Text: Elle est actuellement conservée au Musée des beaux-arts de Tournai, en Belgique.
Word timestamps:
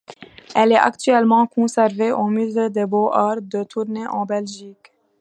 Elle 0.55 0.71
est 0.71 0.77
actuellement 0.79 1.45
conservée 1.45 2.11
au 2.11 2.25
Musée 2.25 2.71
des 2.71 2.87
beaux-arts 2.87 3.39
de 3.43 3.63
Tournai, 3.63 4.07
en 4.07 4.25
Belgique. 4.25 4.91